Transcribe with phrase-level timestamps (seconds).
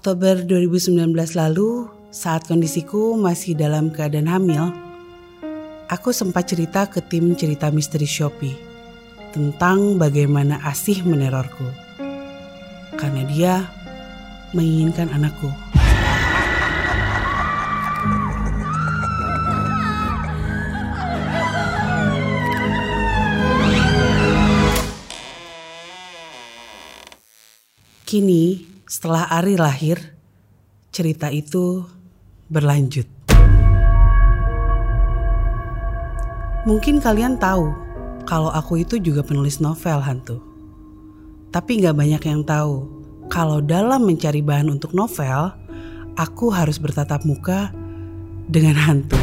[0.00, 4.72] Oktober 2019 lalu, saat kondisiku masih dalam keadaan hamil,
[5.92, 8.56] aku sempat cerita ke tim cerita misteri Shopee
[9.36, 11.68] tentang bagaimana Asih menerorku.
[12.96, 13.68] Karena dia
[14.56, 15.52] menginginkan anakku.
[28.08, 30.18] Kini, setelah Ari lahir,
[30.90, 31.86] cerita itu
[32.50, 33.06] berlanjut.
[36.66, 37.70] Mungkin kalian tahu
[38.26, 40.42] kalau aku itu juga penulis novel hantu.
[41.54, 42.90] Tapi nggak banyak yang tahu
[43.30, 45.54] kalau dalam mencari bahan untuk novel,
[46.18, 47.70] aku harus bertatap muka
[48.50, 49.22] dengan hantu.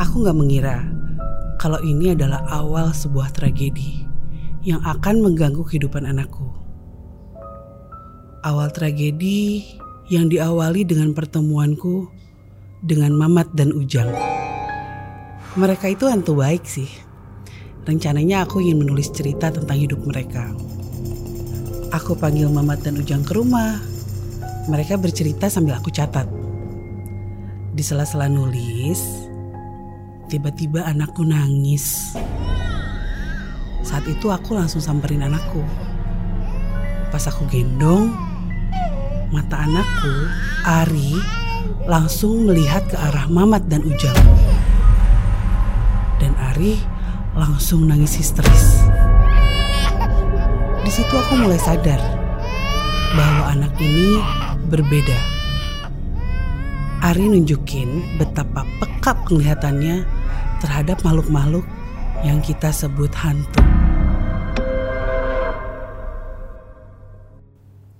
[0.00, 0.88] Aku nggak mengira
[1.60, 4.08] kalau ini adalah awal sebuah tragedi
[4.64, 6.61] yang akan mengganggu kehidupan anakku.
[8.42, 9.62] Awal tragedi
[10.10, 12.10] yang diawali dengan pertemuanku
[12.82, 14.10] dengan Mamat dan Ujang.
[15.54, 16.90] Mereka itu hantu baik sih.
[17.86, 20.50] Rencananya aku ingin menulis cerita tentang hidup mereka.
[21.94, 23.78] Aku panggil Mamat dan Ujang ke rumah.
[24.66, 26.26] Mereka bercerita sambil aku catat.
[27.70, 28.98] Di sela-sela nulis,
[30.26, 32.18] tiba-tiba anakku nangis.
[33.86, 35.62] Saat itu aku langsung samperin anakku.
[37.14, 38.31] Pas aku gendong,
[39.32, 40.12] mata anakku,
[40.68, 41.16] Ari,
[41.88, 44.14] langsung melihat ke arah Mamat dan Ujang.
[46.20, 46.76] Dan Ari
[47.32, 48.84] langsung nangis histeris.
[50.84, 51.98] Di situ aku mulai sadar
[53.16, 54.20] bahwa anak ini
[54.68, 55.16] berbeda.
[57.02, 60.06] Ari nunjukin betapa peka penglihatannya
[60.62, 61.66] terhadap makhluk-makhluk
[62.22, 63.71] yang kita sebut hantu.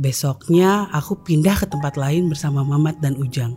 [0.00, 3.52] Besoknya aku pindah ke tempat lain bersama Mamat dan Ujang.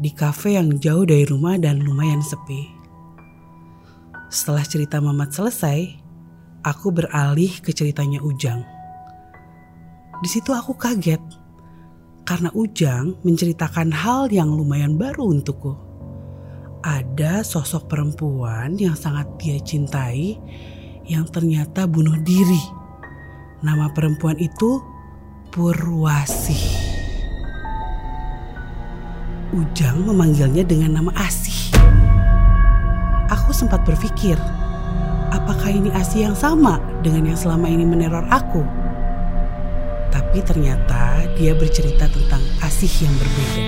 [0.00, 2.72] Di kafe yang jauh dari rumah dan lumayan sepi.
[4.32, 5.92] Setelah cerita Mamat selesai,
[6.64, 8.64] aku beralih ke ceritanya Ujang.
[10.24, 11.20] Di situ aku kaget
[12.24, 15.76] karena Ujang menceritakan hal yang lumayan baru untukku.
[16.80, 20.32] Ada sosok perempuan yang sangat dia cintai
[21.04, 22.64] yang ternyata bunuh diri.
[23.60, 24.91] Nama perempuan itu
[25.52, 26.64] Purwasih.
[29.52, 31.76] Ujang memanggilnya dengan nama Asih.
[33.28, 34.40] Aku sempat berpikir,
[35.28, 38.64] apakah ini Asih yang sama dengan yang selama ini meneror aku?
[40.08, 43.64] Tapi ternyata dia bercerita tentang Asih yang berbeda.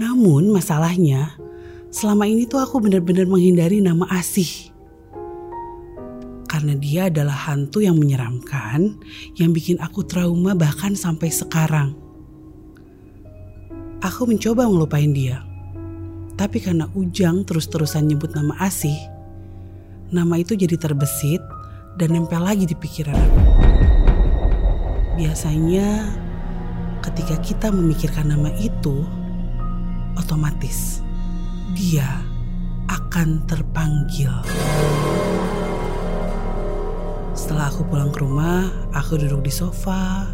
[0.00, 1.36] Namun masalahnya,
[1.92, 4.67] selama ini tuh aku benar-benar menghindari nama Asih
[6.58, 8.98] karena dia adalah hantu yang menyeramkan
[9.38, 11.94] yang bikin aku trauma bahkan sampai sekarang.
[14.02, 15.46] Aku mencoba ngelupain dia.
[16.34, 18.98] Tapi karena Ujang terus-terusan nyebut nama Asih,
[20.10, 21.38] nama itu jadi terbesit
[21.94, 23.42] dan nempel lagi di pikiran aku.
[25.14, 26.10] Biasanya
[27.06, 29.06] ketika kita memikirkan nama itu,
[30.18, 31.06] otomatis
[31.78, 32.18] dia
[32.90, 34.34] akan terpanggil.
[37.48, 40.28] Setelah aku pulang ke rumah, aku duduk di sofa,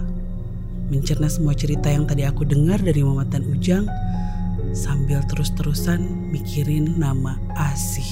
[0.91, 3.87] mencerna semua cerita yang tadi aku dengar dari Mamat dan Ujang,
[4.75, 6.03] sambil terus-terusan
[6.35, 8.11] mikirin nama Asih.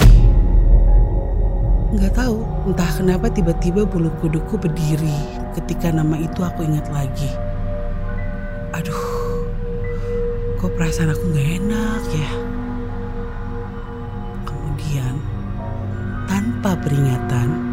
[1.98, 5.18] Nggak tahu, entah kenapa tiba-tiba bulu kuduku berdiri
[5.58, 7.34] ketika nama itu aku ingat lagi.
[8.70, 9.02] Aduh,
[10.62, 12.30] kok perasaan aku nggak enak ya?
[14.46, 15.18] Kemudian,
[16.30, 17.71] tanpa peringatan,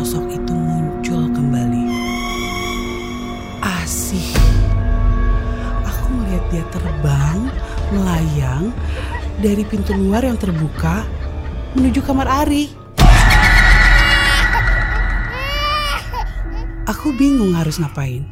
[0.00, 1.84] sosok itu muncul kembali.
[3.60, 4.32] Asih.
[5.84, 7.52] Aku melihat dia terbang,
[7.92, 8.72] melayang
[9.44, 11.04] dari pintu luar yang terbuka
[11.76, 12.72] menuju kamar Ari.
[16.88, 18.24] Aku bingung harus ngapain.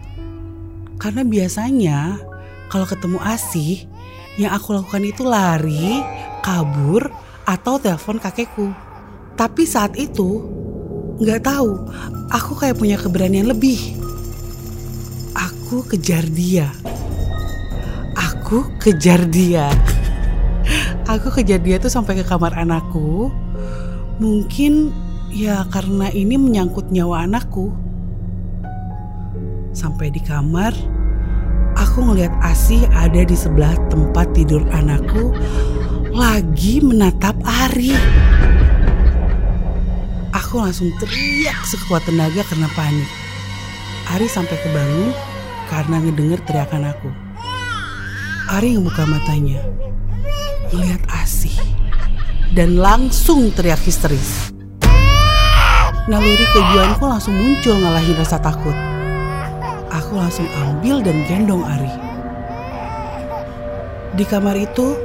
[0.97, 2.17] Karena biasanya
[2.73, 3.85] kalau ketemu Asih,
[4.41, 6.01] yang aku lakukan itu lari,
[6.41, 7.13] kabur,
[7.45, 8.73] atau telepon kakekku.
[9.37, 10.65] Tapi saat itu
[11.19, 11.75] Nggak tahu,
[12.31, 13.99] aku kayak punya keberanian lebih.
[15.35, 16.71] Aku kejar dia.
[18.15, 19.67] Aku kejar dia.
[21.11, 23.35] Aku kejar dia tuh sampai ke kamar anakku.
[24.23, 24.95] Mungkin
[25.35, 27.75] ya karena ini menyangkut nyawa anakku.
[29.75, 30.71] Sampai di kamar,
[31.75, 35.35] aku ngeliat Asih ada di sebelah tempat tidur anakku
[36.15, 37.95] lagi menatap Ari.
[40.49, 43.05] Aku langsung teriak sekuat tenaga karena panik.
[44.17, 45.13] Ari sampai kebangun
[45.69, 47.13] karena ngedenger teriakan aku.
[48.57, 49.61] Ari ngebuka matanya,
[50.73, 51.53] ngeliat Asih,
[52.57, 54.49] dan langsung teriak histeris.
[56.09, 58.73] Naluri kejuanku langsung muncul ngalahin rasa takut.
[60.01, 61.93] Aku langsung ambil dan gendong Ari.
[64.17, 64.97] Di kamar itu,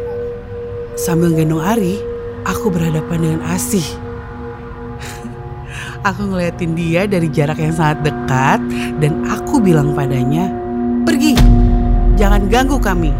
[0.96, 2.00] sambil gendong Ari,
[2.48, 4.13] aku berhadapan dengan Asih.
[6.04, 8.60] Aku ngeliatin dia dari jarak yang sangat dekat
[9.00, 10.52] dan aku bilang padanya,
[11.08, 11.34] "Pergi.
[12.20, 13.16] Jangan ganggu kami.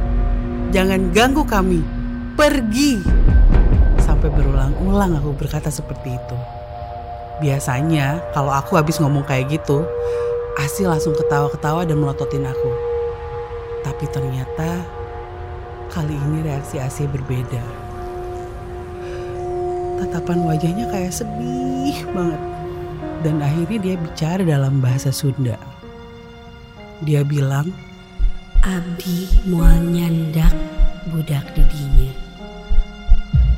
[0.76, 1.80] Jangan ganggu kami.
[2.36, 3.00] Pergi."
[4.04, 6.38] Sampai berulang-ulang aku berkata seperti itu.
[7.40, 9.88] Biasanya kalau aku habis ngomong kayak gitu,
[10.54, 12.72] Asi langsung ketawa-ketawa dan melototin aku.
[13.82, 14.86] Tapi ternyata
[15.90, 17.64] kali ini reaksi Asi berbeda.
[19.98, 22.53] Tatapan wajahnya kayak sedih banget.
[23.24, 25.56] Dan akhirnya dia bicara dalam bahasa Sunda.
[27.08, 27.72] Dia bilang,
[28.64, 30.52] Abdi mual nyandak
[31.08, 32.12] budak didinya.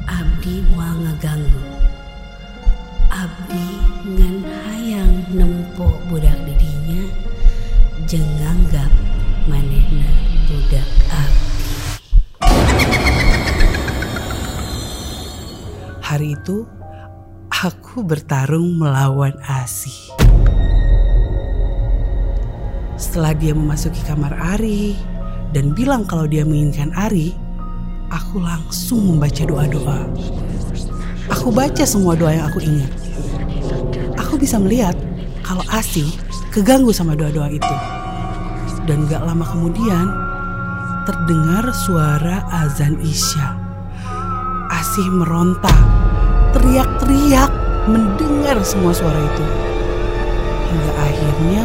[0.05, 1.85] Abdi mual ngeganggu
[3.15, 3.67] abdi
[4.05, 7.07] ngan hayang nempo budak didinya
[8.05, 8.91] jenganggap
[9.47, 10.11] manehna
[10.51, 11.73] budak abdi
[16.03, 16.67] hari itu
[17.63, 20.11] aku bertarung melawan Asih.
[22.99, 24.95] Setelah dia memasuki kamar Ari
[25.55, 27.31] dan bilang kalau dia menginginkan Ari,
[28.11, 30.09] aku langsung membaca doa-doa.
[31.31, 33.05] Aku baca semua doa yang aku ingat
[34.35, 34.91] aku bisa melihat
[35.47, 36.11] kalau Asih
[36.51, 37.75] keganggu sama doa-doa itu.
[38.83, 40.11] Dan gak lama kemudian
[41.07, 43.55] terdengar suara azan Isya.
[44.67, 45.71] Asih meronta,
[46.55, 47.51] teriak-teriak
[47.91, 49.45] mendengar semua suara itu.
[50.71, 51.63] Hingga akhirnya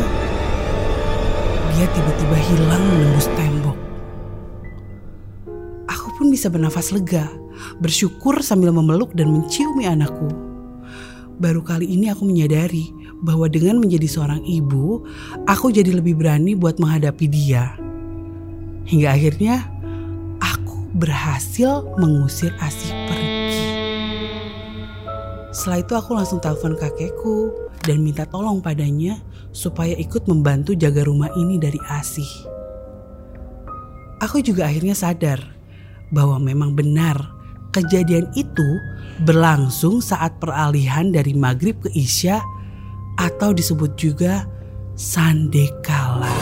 [1.73, 3.79] dia tiba-tiba hilang menembus tembok.
[5.87, 7.31] Aku pun bisa bernafas lega,
[7.79, 10.51] bersyukur sambil memeluk dan menciumi anakku
[11.41, 12.93] baru kali ini aku menyadari
[13.25, 15.09] bahwa dengan menjadi seorang ibu,
[15.49, 17.73] aku jadi lebih berani buat menghadapi dia.
[18.85, 19.65] Hingga akhirnya
[20.37, 23.00] aku berhasil mengusir Asih.
[25.61, 27.53] Setelah itu aku langsung telepon kakekku
[27.85, 29.21] dan minta tolong padanya
[29.53, 32.49] supaya ikut membantu jaga rumah ini dari Asih.
[34.25, 35.37] Aku juga akhirnya sadar
[36.17, 37.21] bahwa memang benar
[37.77, 38.65] kejadian itu
[39.29, 42.41] berlangsung saat peralihan dari maghrib ke isya
[43.21, 44.49] atau disebut juga
[44.97, 46.41] sandekala.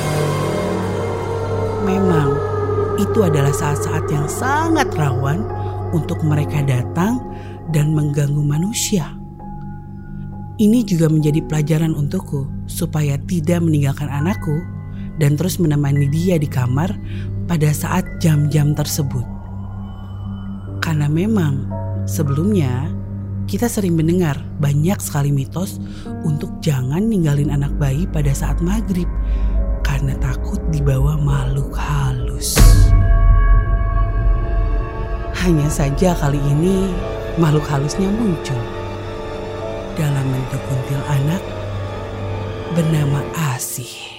[1.82, 2.38] Memang
[3.03, 5.43] itu adalah saat-saat yang sangat rawan
[5.94, 7.20] untuk mereka datang
[7.73, 9.14] dan mengganggu manusia.
[10.58, 14.58] Ini juga menjadi pelajaran untukku supaya tidak meninggalkan anakku
[15.23, 16.90] dan terus menemani dia di kamar
[17.46, 19.23] pada saat jam-jam tersebut.
[20.82, 22.88] Karena memang Sebelumnya,
[23.44, 25.76] kita sering mendengar banyak sekali mitos
[26.25, 29.05] untuk jangan ninggalin anak bayi pada saat maghrib
[29.84, 32.56] karena takut dibawa makhluk halus.
[35.38, 36.90] Hanya saja kali ini
[37.38, 38.58] makhluk halusnya muncul
[39.94, 41.43] dalam bentuk kuntil anak
[42.75, 43.23] bernama
[43.55, 44.19] Asih.